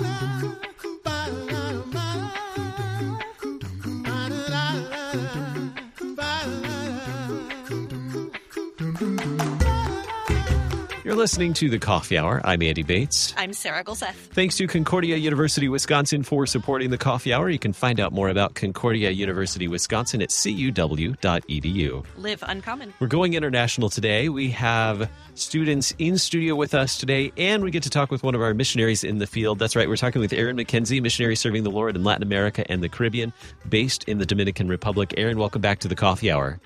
[0.00, 0.53] la la.
[11.14, 12.40] You're listening to the Coffee Hour.
[12.44, 13.34] I'm Andy Bates.
[13.36, 14.14] I'm Sarah Gulseth.
[14.14, 17.48] Thanks to Concordia University Wisconsin for supporting the Coffee Hour.
[17.50, 22.04] You can find out more about Concordia University Wisconsin at cuw.edu.
[22.16, 22.94] Live uncommon.
[22.98, 24.28] We're going international today.
[24.28, 28.34] We have students in studio with us today, and we get to talk with one
[28.34, 29.60] of our missionaries in the field.
[29.60, 32.82] That's right, we're talking with Erin MacKenzie, missionary serving the Lord in Latin America and
[32.82, 33.32] the Caribbean,
[33.68, 35.14] based in the Dominican Republic.
[35.16, 36.58] Erin, welcome back to the Coffee Hour.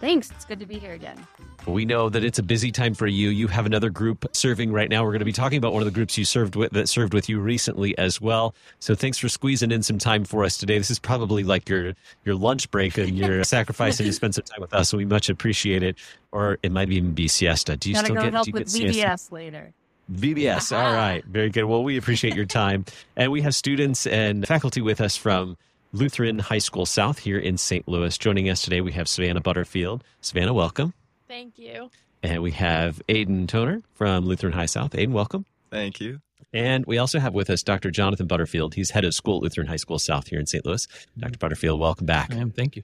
[0.00, 0.30] Thanks.
[0.30, 1.26] It's good to be here again.
[1.66, 3.30] We know that it's a busy time for you.
[3.30, 5.02] You have another group serving right now.
[5.02, 7.12] We're going to be talking about one of the groups you served with that served
[7.12, 8.54] with you recently as well.
[8.78, 10.78] So thanks for squeezing in some time for us today.
[10.78, 11.94] This is probably like your
[12.24, 14.88] your lunch break and you're sacrificing to spend some time with us.
[14.88, 15.96] So we much appreciate it.
[16.30, 17.76] Or it might even be siesta.
[17.76, 19.00] Do you Gotta still go get help you with get siesta?
[19.08, 19.72] VBS later.
[20.12, 20.74] VBS.
[20.76, 21.24] All right.
[21.26, 21.64] Very good.
[21.64, 22.84] Well, we appreciate your time.
[23.16, 25.56] and we have students and faculty with us from
[25.92, 27.88] Lutheran High School South here in St.
[27.88, 28.16] Louis.
[28.18, 30.04] Joining us today, we have Savannah Butterfield.
[30.20, 30.92] Savannah, welcome.
[31.26, 31.90] Thank you.
[32.22, 34.94] And we have Aidan Toner from Lutheran High South.
[34.94, 35.46] Aidan, welcome.
[35.70, 36.20] Thank you.
[36.52, 37.90] And we also have with us Dr.
[37.90, 38.74] Jonathan Butterfield.
[38.74, 40.64] He's head of school at Lutheran High School South here in St.
[40.66, 40.86] Louis.
[41.16, 41.38] Dr.
[41.38, 42.34] Butterfield, welcome back.
[42.34, 42.50] I am.
[42.50, 42.82] Thank you.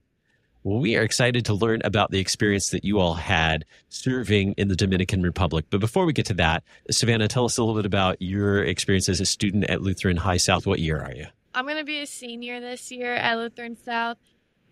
[0.63, 4.69] Well, we are excited to learn about the experience that you all had serving in
[4.69, 5.67] the Dominican Republic.
[5.69, 9.11] But before we get to that, Savannah, tell us a little bit about your experience
[9.11, 10.67] as a student at Lutheran High South.
[10.67, 11.27] What year are you?
[11.55, 14.19] I'm going to be a senior this year at Lutheran South.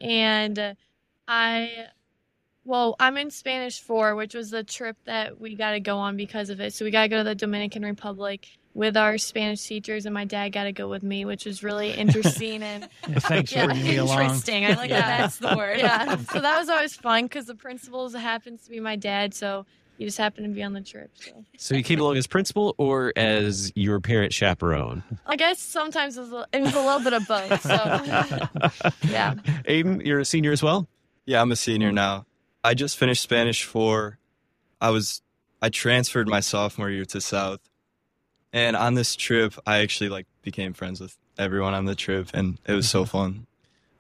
[0.00, 0.74] And uh,
[1.28, 1.86] I,
[2.64, 6.16] well, I'm in Spanish 4, which was the trip that we got to go on
[6.16, 6.74] because of it.
[6.74, 10.24] So we got to go to the Dominican Republic with our Spanish teachers, and my
[10.24, 13.66] dad got to go with me, which was really interesting and Yeah, thanks Yeah, for
[13.68, 14.20] bringing me along.
[14.22, 14.64] Interesting.
[14.64, 15.00] I like Yeah.
[15.02, 15.18] that.
[15.20, 15.78] That's the word.
[15.78, 16.16] yeah.
[16.16, 19.66] So that was always fun because the principal happens to be my dad, so
[20.02, 21.12] he just happened to be on the trip.
[21.14, 25.04] So So you came along as principal or as your parent chaperone?
[25.26, 27.62] I guess sometimes it was a, it was a little bit of both.
[27.62, 29.34] So yeah.
[29.64, 30.88] Aidan, you're a senior as well?
[31.24, 32.26] Yeah, I'm a senior now.
[32.64, 34.18] I just finished Spanish 4.
[34.80, 35.22] I was
[35.62, 37.60] I transferred my sophomore year to South.
[38.52, 42.58] And on this trip, I actually like became friends with everyone on the trip and
[42.66, 43.46] it was so fun.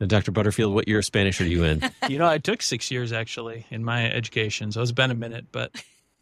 [0.00, 0.32] And Dr.
[0.32, 1.80] Butterfield, what year of Spanish are you in?
[2.08, 5.46] You know, I took six years actually in my education, so it's been a minute,
[5.52, 5.70] but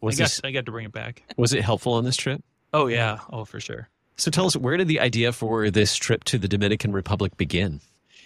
[0.01, 1.23] Was, I got this, I got to bring it back.
[1.37, 2.43] was it helpful on this trip?
[2.73, 3.89] Oh yeah, oh for sure.
[4.17, 7.81] So tell us, where did the idea for this trip to the Dominican Republic begin?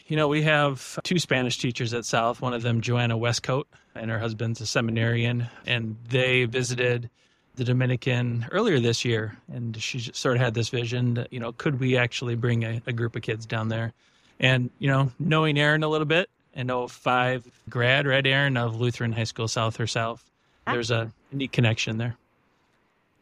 [0.07, 2.41] You know, we have two Spanish teachers at South.
[2.41, 3.63] One of them, Joanna Westcoat,
[3.95, 7.09] and her husband's a seminarian, and they visited
[7.55, 11.53] the Dominican earlier this year, and she sort of had this vision that you know,
[11.53, 13.93] could we actually bring a, a group of kids down there?
[14.39, 19.11] And you know, knowing Erin a little bit, and 05 grad, right, Erin of Lutheran
[19.11, 20.23] High School South herself,
[20.67, 22.17] there's a neat connection there.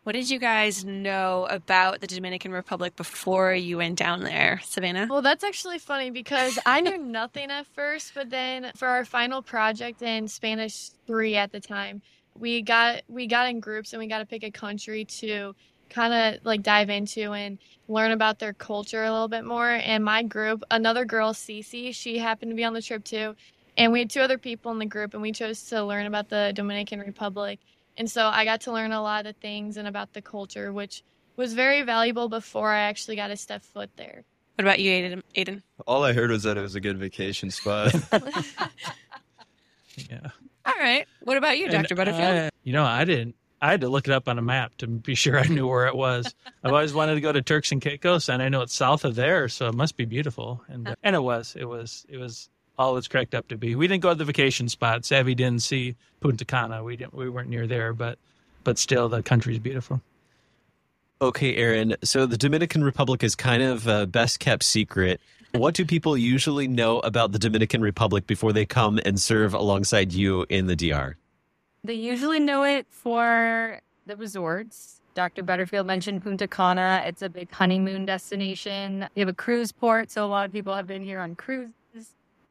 [0.03, 5.07] What did you guys know about the Dominican Republic before you went down there, Savannah?
[5.09, 9.41] Well, that's actually funny because I knew nothing at first, but then for our final
[9.41, 12.01] project in Spanish 3 at the time,
[12.37, 15.55] we got we got in groups and we got to pick a country to
[15.89, 19.69] kind of like dive into and learn about their culture a little bit more.
[19.69, 23.35] And my group, another girl, Cece, she happened to be on the trip too.
[23.77, 26.29] And we had two other people in the group and we chose to learn about
[26.29, 27.59] the Dominican Republic.
[27.97, 31.03] And so I got to learn a lot of things and about the culture, which
[31.35, 34.23] was very valuable before I actually got to step foot there.
[34.55, 35.23] What about you, Aidan?
[35.33, 35.63] Aidan?
[35.87, 37.93] All I heard was that it was a good vacation spot.
[40.09, 40.29] Yeah.
[40.65, 41.05] All right.
[41.21, 41.87] What about you, Dr.
[41.89, 42.23] And Butterfield?
[42.23, 43.35] I- you know, I didn't.
[43.61, 45.87] I had to look it up on a map to be sure I knew where
[45.87, 46.33] it was.
[46.63, 49.15] I've always wanted to go to Turks and Caicos, and I know it's south of
[49.15, 50.61] there, so it must be beautiful.
[50.67, 51.55] And uh, and it was.
[51.57, 52.05] It was.
[52.09, 53.75] It was all it's cracked up to be.
[53.75, 55.05] We didn't go to the vacation spot.
[55.05, 56.83] Savvy didn't see Punta Cana.
[56.83, 57.13] We didn't.
[57.13, 58.17] We weren't near there, but
[58.63, 60.01] but still, the country's beautiful.
[61.21, 61.95] Okay, Erin.
[62.03, 65.21] So the Dominican Republic is kind of a best kept secret.
[65.51, 70.11] What do people usually know about the Dominican Republic before they come and serve alongside
[70.11, 71.15] you in the DR?
[71.83, 75.01] They usually know it for the resorts.
[75.13, 75.43] Dr.
[75.43, 77.03] Butterfield mentioned Punta Cana.
[77.05, 79.07] It's a big honeymoon destination.
[79.15, 81.73] We have a cruise port, so a lot of people have been here on cruises.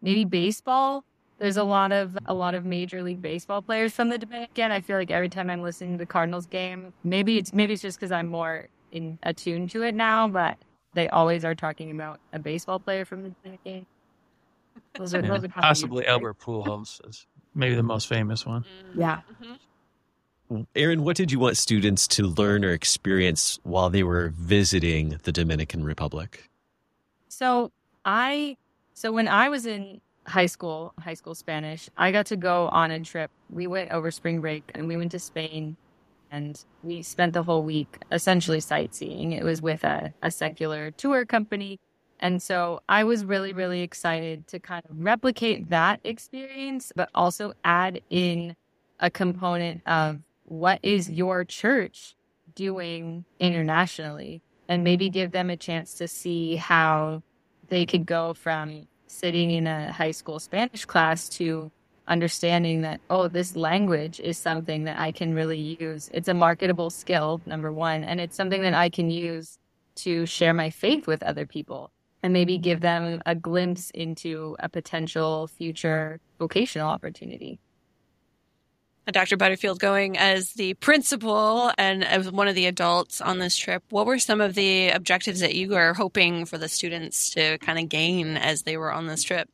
[0.02, 1.04] Maybe baseball.
[1.38, 4.70] There's a lot of a lot of major league baseball players from the Dominican.
[4.70, 7.82] I feel like every time I'm listening to the Cardinals game, maybe it's maybe it's
[7.82, 10.58] just because I'm more in attuned to it now, but
[10.94, 13.86] they always are talking about a baseball player from the Dominican.
[14.98, 15.28] Those are, Yeah.
[15.28, 16.08] those are Possibly weird.
[16.08, 18.62] Albert Pujols is maybe the most famous one.
[18.62, 19.00] Mm-hmm.
[19.00, 19.20] Yeah.
[19.42, 20.62] Mm-hmm.
[20.76, 25.32] Erin, what did you want students to learn or experience while they were visiting the
[25.32, 26.50] Dominican Republic?
[27.28, 27.72] So
[28.04, 28.58] I,
[28.94, 32.90] so when I was in high school, high school Spanish, I got to go on
[32.90, 33.30] a trip.
[33.50, 35.76] We went over spring break and we went to Spain
[36.30, 39.32] and we spent the whole week essentially sightseeing.
[39.32, 41.78] It was with a, a secular tour company.
[42.20, 47.52] And so I was really, really excited to kind of replicate that experience, but also
[47.64, 48.56] add in
[49.00, 52.14] a component of what is your church
[52.54, 57.22] doing internationally and maybe give them a chance to see how
[57.72, 61.72] they could go from sitting in a high school Spanish class to
[62.06, 66.10] understanding that, oh, this language is something that I can really use.
[66.12, 69.58] It's a marketable skill, number one, and it's something that I can use
[69.94, 71.90] to share my faith with other people
[72.22, 77.58] and maybe give them a glimpse into a potential future vocational opportunity.
[79.10, 79.36] Dr.
[79.36, 84.06] Butterfield, going as the principal and as one of the adults on this trip, what
[84.06, 87.88] were some of the objectives that you were hoping for the students to kind of
[87.88, 89.48] gain as they were on this trip?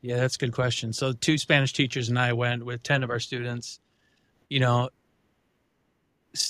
[0.00, 0.92] Yeah, that's a good question.
[0.92, 3.80] So, two Spanish teachers and I went with 10 of our students.
[4.48, 4.90] You know,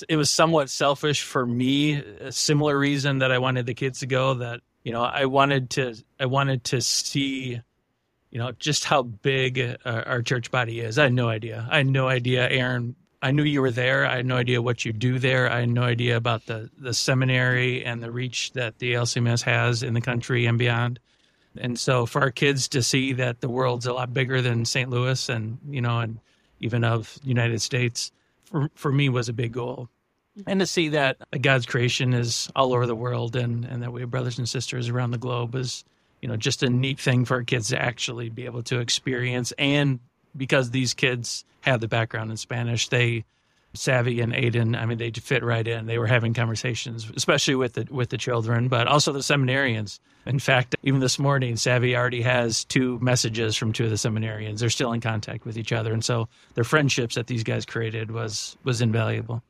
[0.07, 4.07] it was somewhat selfish for me, a similar reason that I wanted the kids to
[4.07, 7.61] go that, you know, I wanted to I wanted to see
[8.31, 10.97] you know just how big uh, our church body is.
[10.97, 11.67] I had no idea.
[11.69, 12.95] I had no idea, Erin.
[13.21, 14.05] I knew you were there.
[14.05, 15.51] I had no idea what you do there.
[15.51, 19.83] I had no idea about the the seminary and the reach that the LCMS has
[19.83, 20.99] in the country and beyond.
[21.57, 24.89] And so for our kids to see that the world's a lot bigger than St.
[24.89, 26.19] Louis and, you know, and
[26.59, 28.11] even of United States,
[28.43, 29.89] for, for me was a big goal.
[30.47, 34.01] And to see that God's creation is all over the world and, and that we
[34.01, 35.83] have brothers and sisters around the globe is,
[36.21, 39.53] you know, just a neat thing for kids to actually be able to experience.
[39.57, 39.99] And
[40.35, 43.25] because these kids have the background in Spanish, they
[43.73, 45.85] Savvy and Aiden, I mean, they fit right in.
[45.85, 49.99] They were having conversations, especially with the with the children, but also the seminarians.
[50.25, 54.59] In fact, even this morning, Savvy already has two messages from two of the seminarians.
[54.59, 58.09] They're still in contact with each other, and so their friendships that these guys created
[58.09, 59.43] was was invaluable.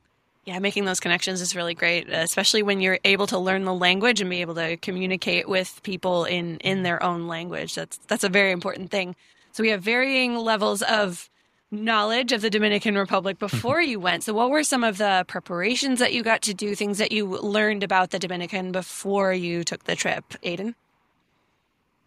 [0.46, 4.20] Yeah, making those connections is really great, especially when you're able to learn the language
[4.20, 7.74] and be able to communicate with people in in their own language.
[7.74, 9.14] That's that's a very important thing.
[9.52, 11.28] So we have varying levels of
[11.70, 13.56] knowledge of the Dominican Republic Mm-hmm.
[13.56, 14.24] before you went.
[14.24, 17.26] So, what were some of the preparations that you got to do, things that you
[17.26, 20.74] learned about the Dominican before you took the trip, Aidan?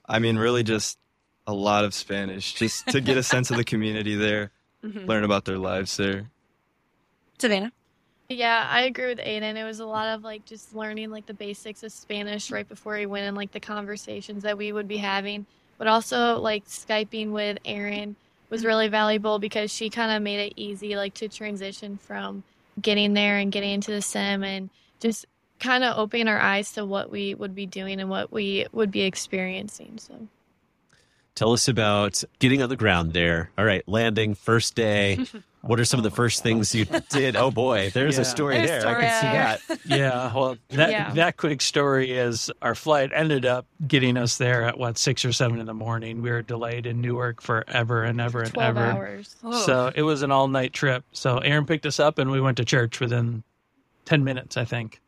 [0.10, 0.98] I mean, really just
[1.48, 4.52] a lot of Spanish, just to get a sense of the community there,
[4.84, 5.08] Mhm.
[5.08, 6.30] learn about their lives there.
[7.38, 7.72] Savannah?
[8.34, 9.58] Yeah, I agree with Aidan.
[9.58, 12.96] It was a lot of like just learning like the basics of Spanish right before
[12.96, 15.46] we went and like the conversations that we would be having.
[15.78, 18.16] But also like Skyping with Erin
[18.50, 18.68] was mm-hmm.
[18.68, 22.44] really valuable because she kind of made it easy like to transition from
[22.82, 24.70] getting there and getting into the sim and
[25.00, 25.26] just
[25.60, 28.92] kind of opening our eyes to what we would be doing and what we would
[28.92, 29.98] be experiencing.
[29.98, 30.28] So
[31.36, 33.50] Tell us about getting on the ground there.
[33.58, 35.20] All right, landing, first day.
[35.66, 37.38] What are some of the first things you did?
[37.38, 38.82] Oh boy, there's a story There's there.
[38.82, 39.80] story I can see that.
[39.86, 41.14] Yeah, well, that Yeah.
[41.14, 45.32] that quick story is our flight ended up getting us there at what six or
[45.32, 46.22] seven in the morning.
[46.22, 48.86] We were delayed in Newark forever and ever and twelve ever.
[48.92, 49.38] hours.
[49.42, 49.66] Oh.
[49.66, 51.06] So it was an all night trip.
[51.14, 53.42] So Aaron picked us up and we went to church within
[54.04, 55.00] 10 minutes, I think.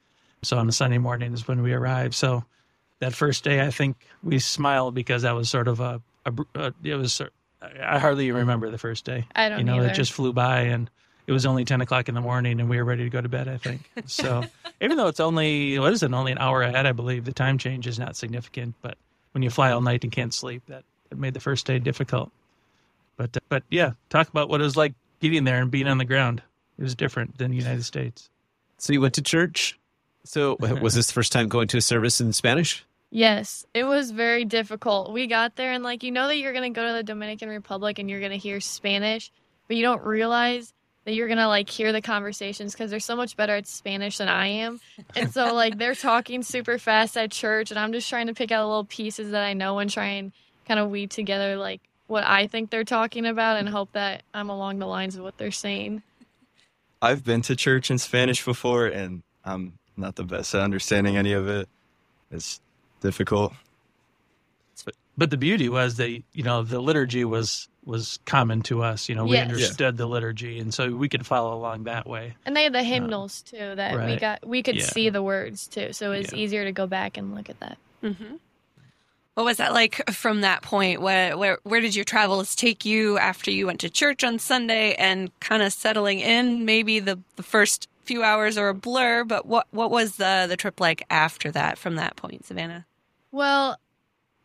[0.42, 2.14] So on a Sunday morning is when we arrived.
[2.14, 2.46] So
[3.00, 6.74] that first day, I think we smiled because that was sort of a, a, a
[6.84, 7.22] it was,
[7.62, 9.26] I hardly even remember the first day.
[9.36, 9.90] I don't You know, either.
[9.90, 10.90] it just flew by and
[11.28, 13.30] it was only 10 o'clock in the morning and we were ready to go to
[13.30, 13.90] bed, I think.
[14.08, 14.44] So
[14.82, 17.58] even though it's only, what is it, only an hour ahead, I believe the time
[17.58, 18.76] change is not significant.
[18.82, 18.98] But
[19.32, 22.32] when you fly all night and can't sleep, that, that made the first day difficult.
[23.18, 25.98] But, uh, but yeah, talk about what it was like getting there and being on
[25.98, 26.42] the ground.
[26.78, 28.30] It was different than the United States.
[28.78, 29.80] So you went to church.
[30.26, 32.86] So was this the first time going to a service in Spanish?
[33.16, 35.14] Yes, it was very difficult.
[35.14, 37.48] We got there and like you know that you're going to go to the Dominican
[37.48, 39.32] Republic and you're going to hear Spanish,
[39.70, 40.74] but you don't realize
[41.06, 44.18] that you're going to like hear the conversations cuz they're so much better at Spanish
[44.18, 44.82] than I am.
[45.16, 48.52] And so like they're talking super fast at church and I'm just trying to pick
[48.52, 50.34] out little pieces that I know and try and
[50.68, 54.50] kind of weave together like what I think they're talking about and hope that I'm
[54.50, 56.04] along the lines of what they're saying.
[57.02, 61.32] I've been to church in Spanish before, and I'm not the best at understanding any
[61.32, 61.70] of it.
[62.30, 62.60] It's
[63.02, 63.54] difficult.
[65.18, 69.08] But the beauty was that, you know, the liturgy was was common to us.
[69.08, 69.44] You know, we Yes.
[69.44, 72.36] understood the liturgy and so we could follow along that way.
[72.46, 74.86] And they had the hymnals too that we got we could Yeah.
[74.88, 75.94] see the words too.
[75.94, 76.40] So it's Yeah.
[76.40, 77.78] easier to go back and look at that.
[78.04, 78.36] Mm-hmm.
[79.36, 81.02] What was that like from that point?
[81.02, 84.96] Where, where where did your travels take you after you went to church on Sunday
[84.96, 86.66] and kind of settling in?
[86.66, 90.58] Maybe the, the first few hours are a blur, but what what was the the
[90.58, 91.78] trip like after that?
[91.78, 92.86] From that point, Savannah.
[93.32, 93.78] Well,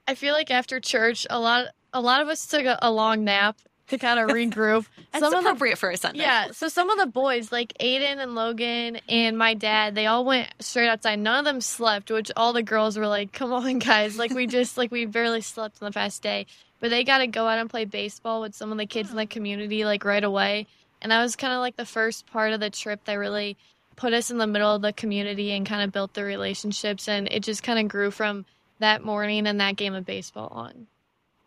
[0.08, 3.24] I feel like after church, a lot a lot of us took a, a long
[3.24, 3.56] nap
[3.88, 4.86] to kind of regroup.
[5.12, 6.20] That's some of the appropriate for a Sunday.
[6.20, 10.24] yeah, so some of the boys, like Aidan and Logan and my dad, they all
[10.24, 11.18] went straight outside.
[11.18, 14.18] None of them slept, which all the girls were like, "Come on, guys!
[14.18, 16.46] Like we just like we barely slept on the past day."
[16.80, 19.16] But they got to go out and play baseball with some of the kids in
[19.16, 20.66] the community like right away.
[21.02, 23.56] And that was kind of like the first part of the trip that really
[23.96, 27.08] put us in the middle of the community and kind of built the relationships.
[27.08, 28.44] And it just kind of grew from
[28.78, 30.86] that morning and that game of baseball on.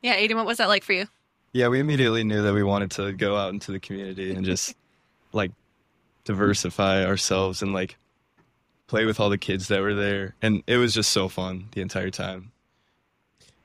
[0.01, 1.07] Yeah, Aidan, what was that like for you?
[1.51, 4.75] Yeah, we immediately knew that we wanted to go out into the community and just
[5.33, 5.51] like
[6.25, 7.97] diversify ourselves and like
[8.87, 10.35] play with all the kids that were there.
[10.41, 12.52] And it was just so fun the entire time.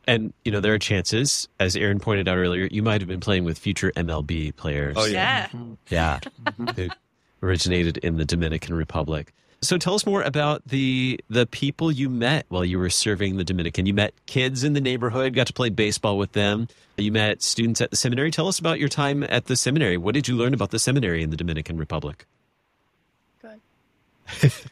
[0.09, 3.21] And you know there are chances, as Erin pointed out earlier, you might have been
[3.21, 4.97] playing with future MLB players.
[4.99, 5.49] Oh, yeah.
[5.91, 6.69] yeah, mm-hmm.
[6.69, 6.88] who
[7.43, 9.35] originated in the Dominican Republic.
[9.61, 13.45] So tell us more about the the people you met while you were serving the
[13.45, 13.85] Dominican.
[13.85, 16.69] You met kids in the neighborhood, got to play baseball with them.
[16.97, 18.31] You met students at the seminary.
[18.31, 19.99] Tell us about your time at the seminary.
[19.99, 22.25] What did you learn about the seminary in the Dominican Republic?
[23.43, 23.61] Good.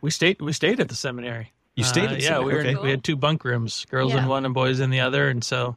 [0.00, 1.52] We stayed we stayed at the seminary.
[1.80, 2.74] You stayed Uh, yeah, we were okay.
[2.76, 5.76] we had two bunk rooms, girls in one and boys in the other, and so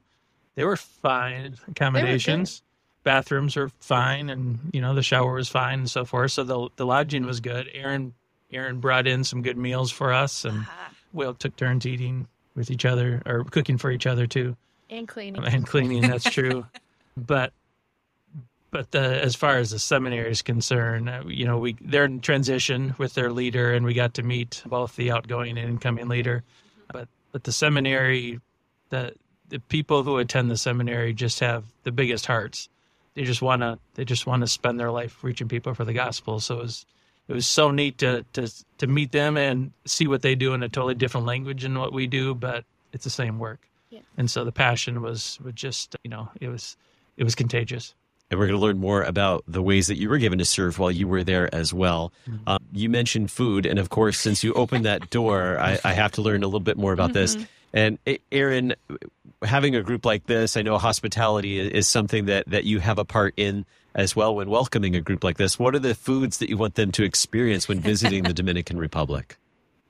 [0.56, 2.62] they were fine accommodations.
[3.04, 6.32] Bathrooms were fine, and you know the shower was fine and so forth.
[6.32, 7.70] So the the lodging was good.
[7.74, 8.14] Erin
[8.52, 10.66] Erin brought in some good meals for us, and
[11.12, 14.56] we all took turns eating with each other or cooking for each other too,
[14.90, 15.44] And cleaning.
[15.44, 16.02] and cleaning.
[16.02, 16.66] That's true,
[17.18, 17.52] but
[18.74, 22.20] but the, as far as the seminary is concerned, uh, you know, we they're in
[22.20, 26.44] transition with their leader, and we got to meet both the outgoing and incoming leader.
[26.92, 28.39] But but the seminary,
[28.89, 29.13] the
[29.50, 32.68] the people who attend the seminary just have the biggest hearts.
[33.13, 36.39] They just wanna they just want to spend their life reaching people for the gospel.
[36.39, 36.86] So it was
[37.27, 40.63] it was so neat to to to meet them and see what they do in
[40.63, 43.70] a totally different language than what we do, but it's the same work.
[43.92, 44.00] Yeah.
[44.18, 46.75] And so the passion was was just you know it was
[47.18, 47.94] it was contagious.
[48.34, 50.80] And we're going to learn more about the ways that you were given to serve
[50.80, 52.12] while you were there as well.
[52.48, 53.68] Um, you mentioned food.
[53.68, 56.60] And of course, since you opened that door, I, I have to learn a little
[56.60, 57.38] bit more about this.
[57.75, 58.00] And
[58.32, 58.74] Erin,
[59.44, 63.06] having a group like this, I know hospitality is something that, that you have a
[63.06, 65.60] part in as well when welcoming a group like this.
[65.60, 69.38] What are the foods that you want them to experience when visiting the Dominican Republic?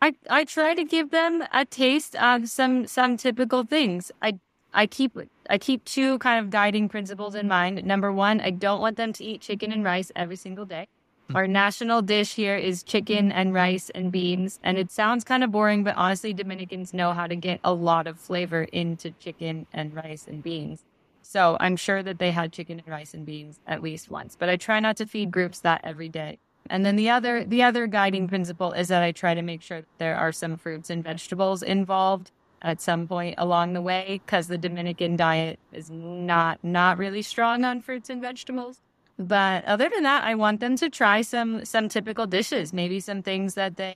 [0.02, 4.12] I, I try to give them a taste of some some typical things.
[4.22, 4.38] I
[4.74, 5.18] I keep
[5.50, 7.84] I keep two kind of guiding principles in mind.
[7.86, 10.88] Number one, I don't want them to eat chicken and rice every single day.
[11.30, 11.36] Hmm.
[11.36, 15.52] Our national dish here is chicken and rice and beans, and it sounds kind of
[15.52, 19.96] boring, but honestly, Dominicans know how to get a lot of flavor into chicken and
[19.96, 20.84] rice and beans.
[21.22, 24.50] So I'm sure that they had chicken and rice and beans at least once, but
[24.50, 26.40] I try not to feed groups that every day.
[26.70, 29.82] And then the other the other guiding principle is that I try to make sure
[29.82, 32.32] that there are some fruits and vegetables involved
[32.64, 37.66] at some point along the way because the Dominican diet is not not really strong
[37.66, 38.80] on fruits and vegetables.
[39.20, 43.22] But other than that, I want them to try some some typical dishes, maybe some
[43.22, 43.96] things that they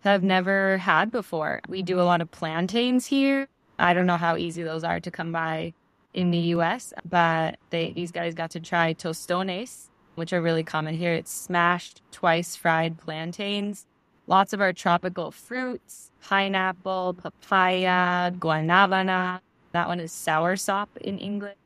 [0.00, 1.60] have never had before.
[1.68, 3.48] We do a lot of plantains here.
[3.78, 5.74] I don't know how easy those are to come by
[6.14, 10.94] in the US, but they these guys got to try tostones, which are really common
[10.94, 11.12] here.
[11.12, 13.86] It's smashed, twice fried plantains.
[14.26, 19.40] Lots of our tropical fruits, pineapple, papaya, guanabana.
[19.72, 21.56] That one is soursop in English.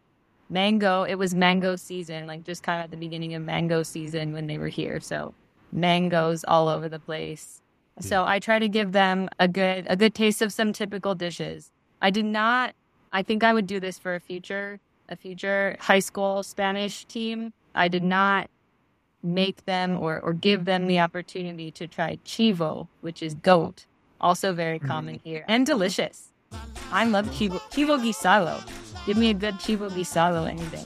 [0.50, 4.32] Mango, it was mango season, like just kind of at the beginning of mango season
[4.32, 5.00] when they were here.
[5.00, 5.34] So
[5.72, 7.62] mangoes all over the place.
[8.00, 11.70] So I try to give them a good a good taste of some typical dishes.
[12.00, 12.74] I did not
[13.12, 17.52] I think I would do this for a future a future high school Spanish team.
[17.74, 18.50] I did not
[19.22, 23.86] make them or, or give them the opportunity to try chivo, which is goat,
[24.22, 24.88] also very mm-hmm.
[24.88, 26.28] common here and delicious.
[26.92, 28.60] I love chivo, chivo guisado.
[29.06, 30.84] Give me a good chivo guisado any day.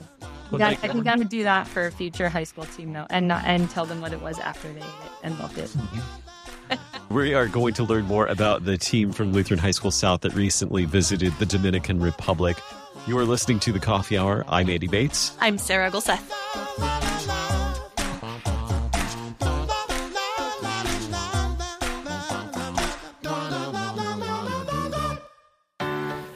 [0.51, 0.93] Well, Got- thank I you.
[0.93, 3.69] think I would do that for a future high school team though, and not, and
[3.71, 5.69] tell them what it was after they ate it and loved it.
[5.71, 6.73] Mm-hmm.
[7.09, 10.35] We are going to learn more about the team from Lutheran High School South that
[10.35, 12.57] recently visited the Dominican Republic.
[13.07, 14.45] You are listening to the Coffee Hour.
[14.49, 15.37] I'm Andy Bates.
[15.41, 17.13] I'm Sarah Gulseth.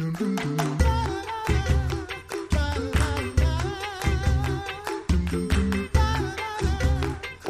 [0.00, 0.29] dun, dun.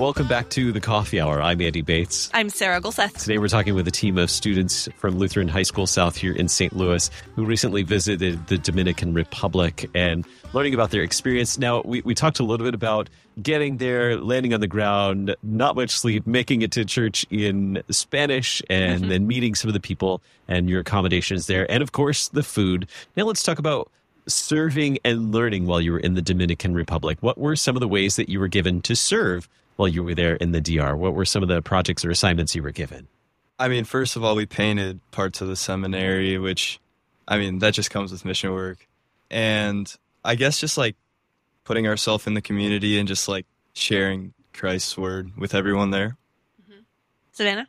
[0.00, 1.42] Welcome back to the Coffee Hour.
[1.42, 2.30] I'm Andy Bates.
[2.33, 3.19] I'm Sarah Gulseth.
[3.19, 6.49] Today we're talking with a team of students from Lutheran High School South here in
[6.49, 6.75] St.
[6.75, 11.59] Louis who recently visited the Dominican Republic and learning about their experience.
[11.59, 13.11] Now, we, we talked a little bit about
[13.42, 18.62] getting there, landing on the ground, not much sleep, making it to church in Spanish,
[18.71, 19.11] and mm-hmm.
[19.11, 22.88] then meeting some of the people and your accommodations there, and of course, the food.
[23.19, 23.90] Now, let's talk about
[24.26, 27.19] serving and learning while you were in the Dominican Republic.
[27.21, 29.47] What were some of the ways that you were given to serve
[29.80, 30.94] while you were there in the DR?
[30.94, 33.08] What were some of the projects or assignments you were given?
[33.58, 36.78] I mean, first of all, we painted parts of the seminary, which,
[37.26, 38.87] I mean, that just comes with mission work.
[39.30, 39.92] And
[40.25, 40.96] I guess just like
[41.64, 46.16] putting ourselves in the community and just like sharing Christ's word with everyone there.
[46.62, 46.80] Mm-hmm.
[47.32, 47.68] Savannah?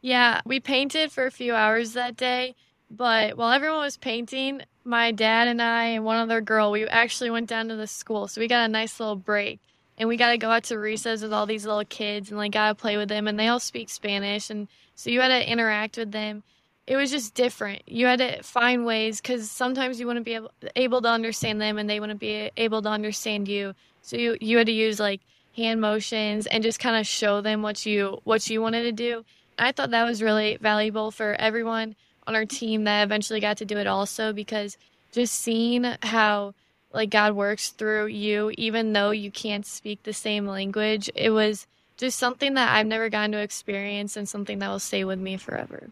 [0.00, 2.54] Yeah, we painted for a few hours that day,
[2.88, 7.30] but while everyone was painting, my dad and I and one other girl, we actually
[7.30, 8.28] went down to the school.
[8.28, 9.60] So we got a nice little break.
[9.98, 12.52] And we got to go out to recess with all these little kids and like
[12.52, 15.50] got to play with them and they all speak Spanish and so you had to
[15.50, 16.42] interact with them.
[16.86, 17.82] It was just different.
[17.86, 21.76] You had to find ways cuz sometimes you wouldn't be able, able to understand them
[21.76, 23.74] and they wouldn't be able to understand you.
[24.02, 25.20] So you you had to use like
[25.54, 29.24] hand motions and just kind of show them what you what you wanted to do.
[29.58, 33.64] I thought that was really valuable for everyone on our team that eventually got to
[33.64, 34.76] do it also because
[35.12, 36.54] just seeing how
[36.92, 41.66] like God works through you even though you can't speak the same language, it was
[41.96, 45.36] just something that I've never gotten to experience and something that will stay with me
[45.36, 45.90] forever.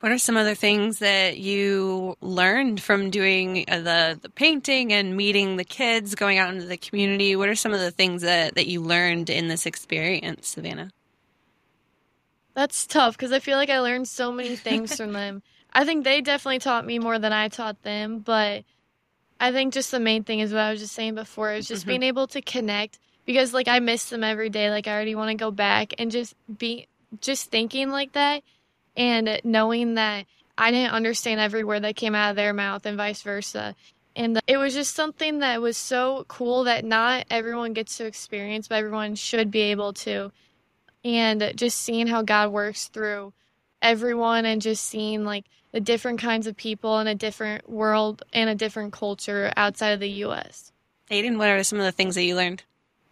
[0.00, 5.16] What are some other things that you learned from doing uh, the, the painting and
[5.16, 7.34] meeting the kids, going out into the community?
[7.34, 10.92] What are some of the things that, that you learned in this experience, Savannah?
[12.54, 15.42] That's tough because I feel like I learned so many things from them.
[15.72, 18.64] I think they definitely taught me more than I taught them, but
[19.40, 21.82] I think just the main thing is what I was just saying before is just
[21.82, 21.90] mm-hmm.
[21.90, 24.70] being able to connect because like I miss them every day.
[24.70, 26.88] Like I already want to go back and just be
[27.20, 28.42] just thinking like that
[28.96, 30.26] and knowing that
[30.56, 33.76] I didn't understand every word that came out of their mouth and vice versa.
[34.16, 38.66] And it was just something that was so cool that not everyone gets to experience,
[38.66, 40.32] but everyone should be able to.
[41.04, 43.32] And just seeing how God works through
[43.80, 48.48] everyone and just seeing like the different kinds of people in a different world and
[48.48, 50.72] a different culture outside of the US.
[51.10, 52.62] Aidan, what are some of the things that you learned?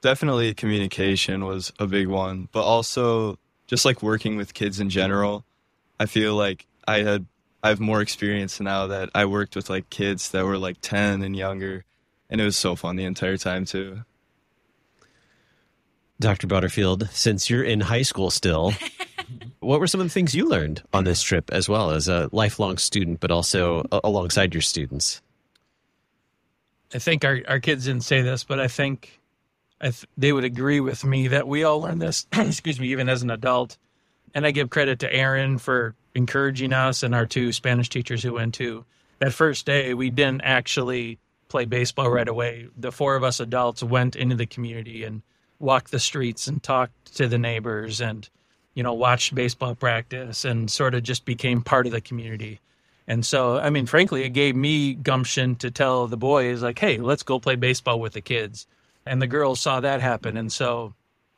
[0.00, 5.44] Definitely communication was a big one, but also just like working with kids in general.
[5.98, 7.26] I feel like I had
[7.62, 11.22] I have more experience now that I worked with like kids that were like 10
[11.22, 11.84] and younger
[12.28, 14.04] and it was so fun the entire time too.
[16.18, 16.46] Dr.
[16.46, 18.72] Butterfield, since you're in high school still,
[19.60, 22.28] what were some of the things you learned on this trip as well as a
[22.32, 25.22] lifelong student, but also alongside your students?
[26.94, 29.20] I think our, our kids didn't say this, but I think
[29.80, 33.08] I th- they would agree with me that we all learned this, excuse me, even
[33.08, 33.76] as an adult.
[34.34, 38.34] And I give credit to Erin for encouraging us and our two Spanish teachers who
[38.34, 38.84] went too.
[39.18, 42.68] That first day, we didn't actually play baseball right away.
[42.76, 45.22] The four of us adults went into the community and
[45.58, 48.28] walked the streets and talked to the neighbors and,
[48.76, 52.60] you know, watched baseball practice and sort of just became part of the community.
[53.08, 56.98] And so, I mean, frankly, it gave me gumption to tell the boys, like, hey,
[56.98, 58.66] let's go play baseball with the kids.
[59.06, 60.36] And the girls saw that happen.
[60.36, 60.92] And so,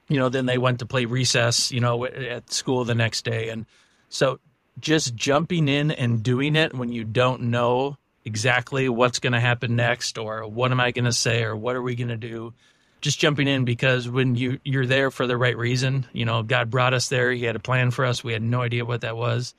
[0.08, 3.50] you know, then they went to play recess, you know, at school the next day.
[3.50, 3.66] And
[4.08, 4.40] so
[4.80, 9.76] just jumping in and doing it when you don't know exactly what's going to happen
[9.76, 12.52] next or what am I going to say or what are we going to do,
[13.00, 16.70] just jumping in because when you you're there for the right reason, you know, God
[16.70, 17.30] brought us there.
[17.32, 18.24] He had a plan for us.
[18.24, 19.54] We had no idea what that was,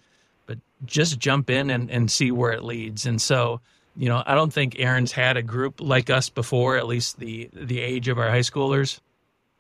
[0.46, 3.06] but just jump in and, and see where it leads.
[3.06, 3.62] And so,
[3.96, 7.50] you know, I don't think Erin's had a group like us before, at least the
[7.54, 9.00] the age of our high schoolers.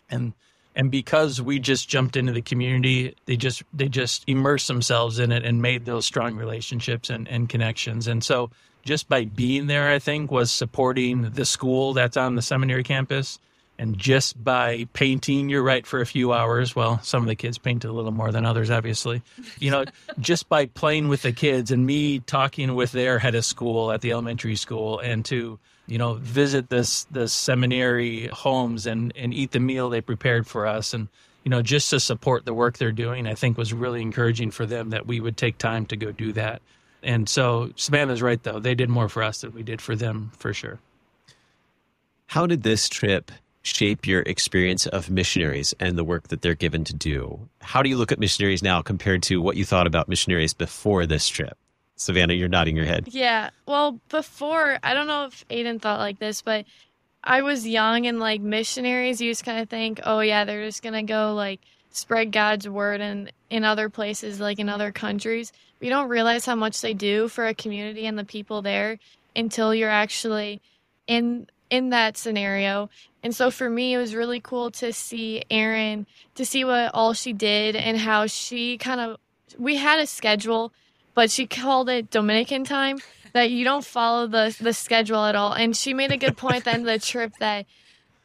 [0.09, 0.33] And
[0.75, 5.31] and because we just jumped into the community, they just they just immersed themselves in
[5.31, 8.07] it and made those strong relationships and, and connections.
[8.07, 8.49] And so
[8.83, 13.39] just by being there, I think, was supporting the school that's on the seminary campus.
[13.79, 16.75] And just by painting, you're right, for a few hours.
[16.75, 19.21] Well, some of the kids painted a little more than others, obviously.
[19.57, 19.85] You know,
[20.19, 24.01] just by playing with the kids and me talking with their head of school at
[24.01, 29.51] the elementary school and to, you know, visit this the seminary homes and, and eat
[29.51, 31.07] the meal they prepared for us and
[31.45, 34.65] you know, just to support the work they're doing, I think was really encouraging for
[34.65, 36.61] them that we would take time to go do that.
[37.01, 38.59] And so Savannah's right though.
[38.59, 40.79] They did more for us than we did for them for sure.
[42.27, 43.31] How did this trip
[43.61, 47.49] shape your experience of missionaries and the work that they're given to do?
[47.61, 51.05] How do you look at missionaries now compared to what you thought about missionaries before
[51.05, 51.57] this trip?
[51.95, 53.09] Savannah, you're nodding your head.
[53.11, 53.49] Yeah.
[53.65, 56.65] Well, before, I don't know if Aidan thought like this, but
[57.23, 60.81] I was young and like missionaries, you just kind of think, oh yeah, they're just
[60.81, 61.59] gonna go like
[61.91, 65.51] spread God's word in in other places, like in other countries.
[65.81, 68.99] You don't realize how much they do for a community and the people there
[69.35, 70.61] until you're actually
[71.07, 72.89] in in that scenario.
[73.23, 77.13] And so for me, it was really cool to see Erin, to see what all
[77.13, 79.17] she did and how she kind of
[79.57, 80.71] we had a schedule,
[81.13, 82.99] but she called it Dominican time
[83.33, 85.53] that you don't follow the the schedule at all.
[85.53, 87.65] And she made a good point at the end of the trip that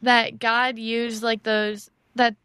[0.01, 2.35] that God used like those that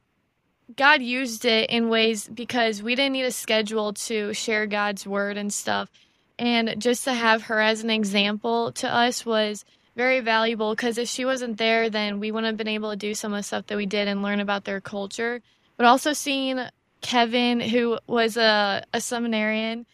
[0.76, 5.36] God used it in ways because we didn't need a schedule to share God's word
[5.36, 5.90] and stuff.
[6.38, 9.64] And just to have her as an example to us was
[9.96, 13.14] very valuable because if she wasn't there, then we wouldn't have been able to do
[13.14, 15.42] some of the stuff that we did and learn about their culture.
[15.76, 16.60] But also seeing
[17.00, 19.86] Kevin, who was a, a seminarian,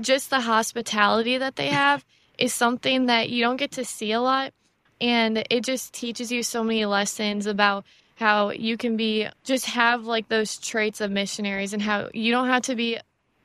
[0.00, 2.04] just the hospitality that they have
[2.38, 4.52] is something that you don't get to see a lot.
[5.00, 7.84] And it just teaches you so many lessons about
[8.16, 12.48] how you can be just have like those traits of missionaries and how you don't
[12.48, 12.98] have to be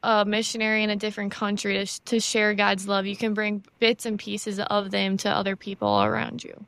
[0.06, 3.08] a missionary in a different country to, to share God's love.
[3.08, 6.65] You can bring bits and pieces of them to other people around you.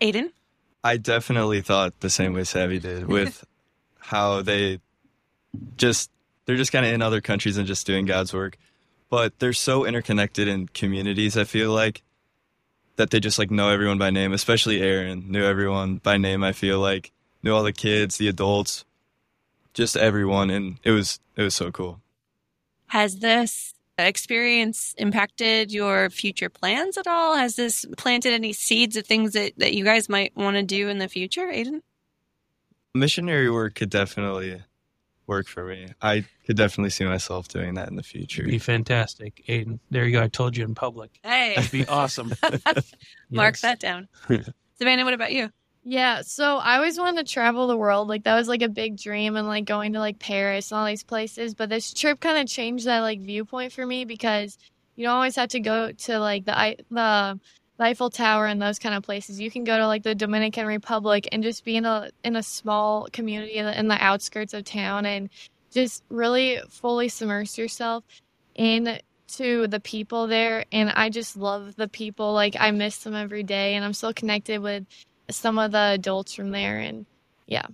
[0.00, 0.32] Aidan?
[0.82, 3.44] I definitely thought the same way Savvy did with
[3.98, 4.80] how they
[5.76, 6.10] just
[6.46, 8.58] they're just kind of in other countries and just doing God's work,
[9.08, 11.38] but they're so interconnected in communities.
[11.38, 12.02] I feel like
[12.96, 16.42] that they just like know everyone by name, especially Erin knew everyone by name.
[16.42, 18.84] I feel like knew all the kids, the adults,
[19.74, 22.00] just everyone, and it was it was so cool.
[22.94, 27.34] Has this experience impacted your future plans at all?
[27.34, 30.88] Has this planted any seeds of things that, that you guys might want to do
[30.88, 31.82] in the future, Aidan?
[32.94, 34.62] Missionary work could definitely
[35.26, 35.88] work for me.
[36.00, 38.44] I could definitely see myself doing that in the future.
[38.44, 39.80] Be fantastic, Aidan.
[39.90, 40.22] There you go.
[40.22, 41.18] I told you in public.
[41.24, 42.32] Hey, That'd be awesome.
[43.28, 43.60] mark Yes.
[43.62, 44.06] that down.
[44.78, 45.50] Savannah, what about you?
[45.86, 48.08] Yeah, so I always wanted to travel the world.
[48.08, 50.86] Like that was like a big dream and like going to like Paris and all
[50.86, 54.56] these places, but this trip kind of changed that like viewpoint for me because
[54.96, 57.38] you don't always have to go to like the the
[57.78, 59.40] Eiffel Tower and those kind of places.
[59.40, 62.42] You can go to like the Dominican Republic and just be in a in a
[62.42, 65.28] small community in the outskirts of town and
[65.70, 68.04] just really fully submerse yourself
[68.54, 72.32] in to the people there and I just love the people.
[72.32, 74.86] Like I miss them every day and I'm still connected with
[75.30, 77.06] some of the adults from there and
[77.46, 77.66] yeah.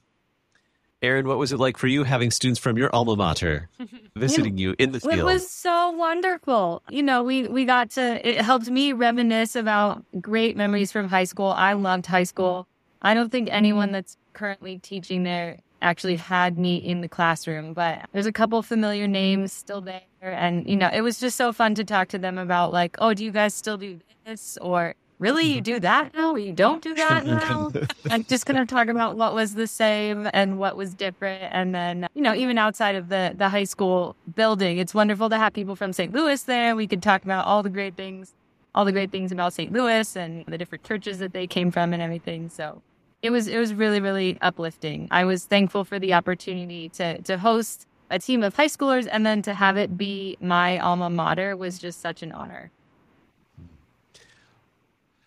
[1.03, 3.71] Erin, what was it like for you having students from your alma mater
[4.17, 5.15] visiting you in the field?
[5.15, 6.83] It was so wonderful.
[6.91, 11.25] You know, we we got to it helped me reminisce about great memories from high
[11.25, 11.49] school.
[11.49, 12.67] I loved high school.
[13.01, 18.07] I don't think anyone that's currently teaching there actually had me in the classroom, but
[18.13, 21.75] there's a couple familiar names still there and you know, it was just so fun
[21.77, 25.53] to talk to them about like, "Oh, do you guys still do this?" or Really,
[25.53, 26.35] you do that now?
[26.35, 27.71] You don't do that now?
[28.11, 32.09] I'm just gonna talk about what was the same and what was different, and then
[32.15, 35.77] you know, even outside of the the high school building, it's wonderful to have people
[35.77, 36.11] from St.
[36.15, 36.75] Louis there.
[36.75, 38.35] We could talk about all the great things,
[38.75, 39.71] all the great things about St.
[39.71, 42.49] Louis and the different churches that they came from and everything.
[42.49, 42.81] So
[43.21, 45.07] it was it was really really uplifting.
[45.11, 49.27] I was thankful for the opportunity to to host a team of high schoolers and
[49.27, 52.71] then to have it be my alma mater was just such an honor.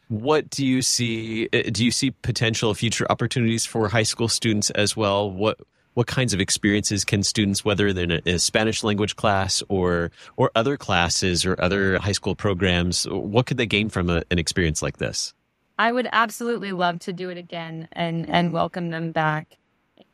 [0.09, 1.49] What do you see?
[1.53, 5.29] uh, Do you see potential future opportunities for high school students as well?
[5.29, 5.59] What
[5.93, 10.11] what kinds of experiences can students, whether they're in a, a Spanish language class or
[10.37, 14.39] or other classes or other high school programs, what could they gain from a, an
[14.39, 15.33] experience like this?
[15.77, 19.57] I would absolutely love to do it again and and welcome them back.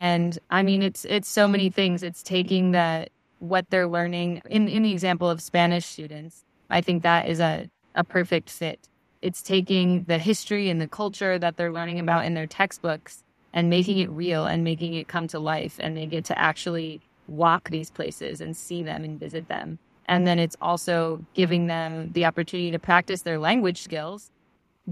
[0.01, 2.03] And I mean it's it's so many things.
[2.03, 6.43] It's taking that what they're learning in in the example of Spanish students.
[6.69, 8.88] I think that is a a perfect fit.
[9.21, 13.69] It's taking the history and the culture that they're learning about in their textbooks and
[13.69, 17.69] making it real and making it come to life and they get to actually walk
[17.69, 19.79] these places and see them and visit them.
[20.07, 24.31] And then it's also giving them the opportunity to practice their language skills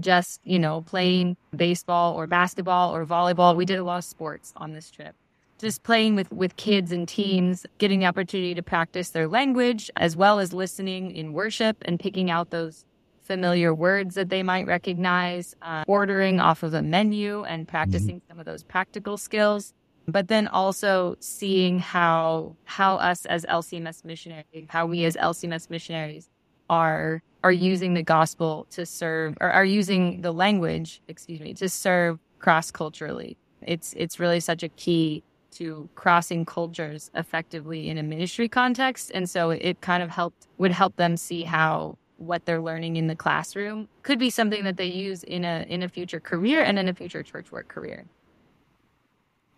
[0.00, 3.56] just, you know, playing baseball or basketball or volleyball.
[3.56, 5.14] We did a lot of sports on this trip.
[5.58, 10.16] Just playing with, with kids and teams, getting the opportunity to practice their language as
[10.16, 12.84] well as listening in worship and picking out those
[13.28, 18.40] familiar words that they might recognize, uh, ordering off of a menu and practicing some
[18.40, 19.74] of those practical skills.
[20.08, 26.30] But then also seeing how how us as LCMS missionaries, how we as LCMS missionaries
[26.70, 31.68] are are using the gospel to serve or are using the language, excuse me, to
[31.68, 33.36] serve cross culturally.
[33.60, 39.10] It's it's really such a key to crossing cultures effectively in a ministry context.
[39.14, 43.06] And so it kind of helped would help them see how what they're learning in
[43.06, 46.78] the classroom could be something that they use in a in a future career and
[46.78, 48.04] in a future church work career.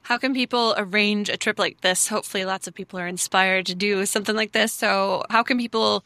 [0.02, 2.08] How can people arrange a trip like this?
[2.08, 4.72] Hopefully, lots of people are inspired to do something like this.
[4.72, 6.04] So, how can people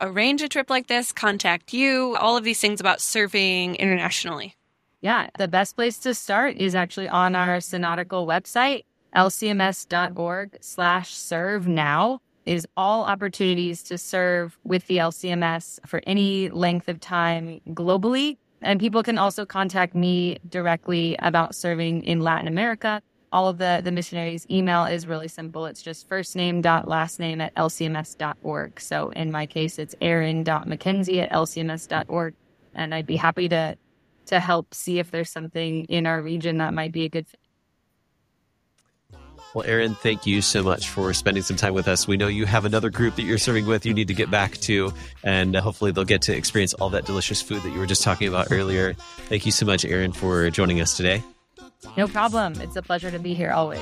[0.00, 4.56] arrange a trip like this, contact you, all of these things about serving internationally?
[5.00, 11.66] Yeah, the best place to start is actually on our synodical website, lcms.org slash serve
[11.66, 18.38] now is all opportunities to serve with the LCMS for any length of time globally.
[18.62, 23.02] And people can also contact me directly about serving in Latin America.
[23.32, 25.66] All of the, the missionaries' email is really simple.
[25.66, 28.80] It's just first name dot last name at lcms.org.
[28.80, 32.34] So in my case, it's erin.mackenzie at lcms.org.
[32.74, 33.76] And I'd be happy to
[34.26, 37.40] to help see if there's something in our region that might be a good fit.
[39.56, 42.06] Well, Erin, thank you so much for spending some time with us.
[42.06, 44.52] We know you have another group that you're serving with you need to get back
[44.58, 44.92] to,
[45.24, 48.02] and uh, hopefully they'll get to experience all that delicious food that you were just
[48.02, 48.92] talking about earlier.
[49.30, 51.22] Thank you so much, Erin, for joining us today.
[51.96, 52.60] No problem.
[52.60, 53.80] It's a pleasure to be here always.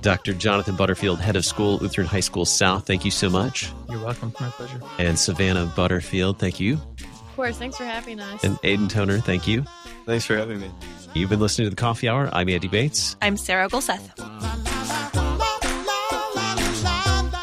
[0.00, 0.32] Dr.
[0.32, 3.70] Jonathan Butterfield, head of school, Lutheran High School South, thank you so much.
[3.90, 4.32] You're welcome.
[4.40, 4.80] My pleasure.
[4.98, 6.80] And Savannah Butterfield, thank you.
[7.02, 7.58] Of course.
[7.58, 8.42] Thanks for having us.
[8.42, 9.66] And Aidan Toner, thank you.
[10.06, 10.70] Thanks for having me.
[11.12, 12.30] You've been listening to the Coffee Hour.
[12.32, 13.16] I'm Andy Bates.
[13.20, 14.47] I'm Sarah Gulseth.